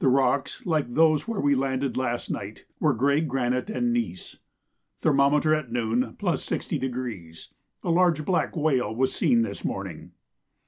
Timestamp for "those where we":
0.92-1.54